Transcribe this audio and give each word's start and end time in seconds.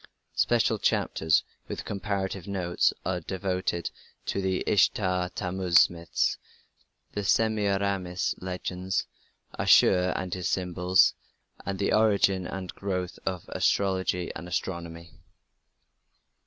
Special 0.33 0.79
chapters, 0.79 1.43
with 1.67 1.85
comparative 1.85 2.47
notes, 2.47 2.91
are 3.05 3.19
devoted 3.19 3.91
to 4.25 4.41
the 4.41 4.63
Ishtar 4.65 5.29
Tammuz 5.29 5.91
myths, 5.91 6.39
the 7.11 7.23
Semiramis 7.23 8.33
legends, 8.39 9.05
Ashur 9.59 10.11
and 10.15 10.33
his 10.33 10.49
symbols, 10.49 11.13
and 11.67 11.77
the 11.77 11.93
origin 11.93 12.47
and 12.47 12.73
growth 12.73 13.19
of 13.27 13.45
astrology 13.49 14.31
and 14.35 14.47
astronomy. 14.47 15.11